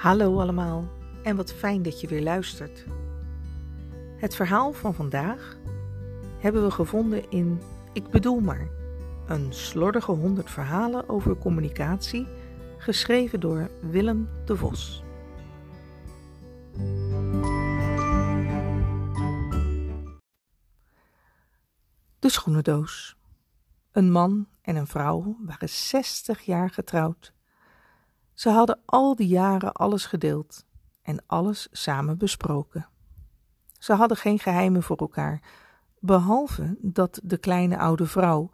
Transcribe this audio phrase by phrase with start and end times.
[0.00, 0.88] Hallo allemaal
[1.22, 2.84] en wat fijn dat je weer luistert.
[4.16, 5.56] Het verhaal van vandaag
[6.38, 7.60] hebben we gevonden in
[7.92, 8.68] Ik bedoel maar,
[9.26, 12.26] een slordige honderd verhalen over communicatie,
[12.78, 15.02] geschreven door Willem de Vos.
[22.18, 23.16] De schoenendoos.
[23.92, 27.32] Een man en een vrouw waren 60 jaar getrouwd.
[28.40, 30.64] Ze hadden al die jaren alles gedeeld
[31.02, 32.88] en alles samen besproken.
[33.78, 35.42] Ze hadden geen geheimen voor elkaar,
[35.98, 38.50] behalve dat de kleine oude vrouw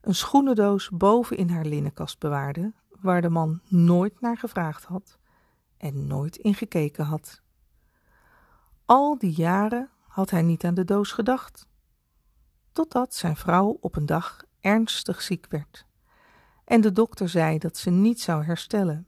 [0.00, 5.18] een schoenendoos boven in haar linnenkast bewaarde, waar de man nooit naar gevraagd had
[5.76, 7.42] en nooit in gekeken had.
[8.84, 11.66] Al die jaren had hij niet aan de doos gedacht,
[12.72, 15.86] totdat zijn vrouw op een dag ernstig ziek werd
[16.68, 19.06] en de dokter zei dat ze niet zou herstellen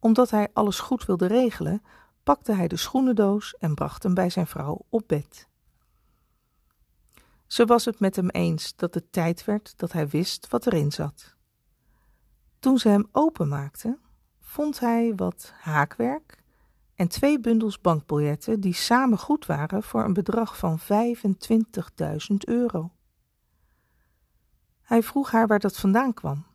[0.00, 1.82] omdat hij alles goed wilde regelen,
[2.22, 5.48] pakte hij de schoenendoos en bracht hem bij zijn vrouw op bed.
[7.46, 10.92] Ze was het met hem eens dat het tijd werd dat hij wist wat erin
[10.92, 11.34] zat.
[12.58, 13.98] Toen ze hem openmaakte,
[14.40, 16.42] vond hij wat haakwerk
[16.94, 20.86] en twee bundels bankbiljetten die samen goed waren voor een bedrag van 25.000
[22.38, 22.92] euro.
[24.80, 26.46] Hij vroeg haar waar dat vandaan kwam.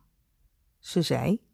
[0.78, 1.45] Ze zei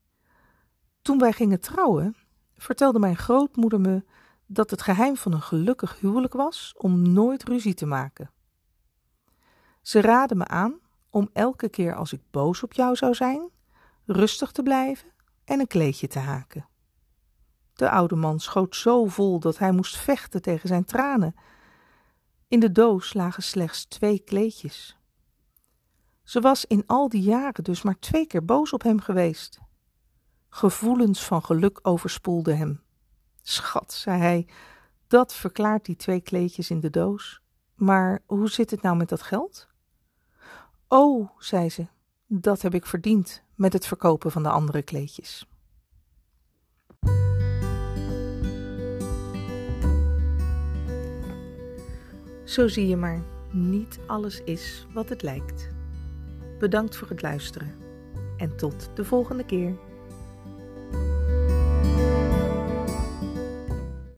[1.03, 2.17] toen wij gingen trouwen,
[2.56, 4.05] vertelde mijn grootmoeder me
[4.47, 8.31] dat het geheim van een gelukkig huwelijk was om nooit ruzie te maken.
[9.83, 10.78] Ze raadde me aan
[11.11, 13.50] om elke keer als ik boos op jou zou zijn,
[14.06, 15.12] rustig te blijven
[15.44, 16.67] en een kleedje te haken.
[17.75, 21.34] De oude man schoot zo vol dat hij moest vechten tegen zijn tranen.
[22.48, 24.97] In de doos lagen slechts twee kleedjes.
[26.22, 29.61] Ze was in al die jaren dus maar twee keer boos op hem geweest.
[30.55, 32.81] Gevoelens van geluk overspoelden hem.
[33.42, 34.47] Schat, zei hij,
[35.06, 37.43] dat verklaart die twee kleedjes in de doos.
[37.75, 39.69] Maar hoe zit het nou met dat geld?
[40.88, 41.87] Oh, zei ze,
[42.27, 45.47] dat heb ik verdiend met het verkopen van de andere kleedjes.
[52.44, 55.69] Zo zie je maar, niet alles is wat het lijkt.
[56.59, 57.75] Bedankt voor het luisteren
[58.37, 59.91] en tot de volgende keer.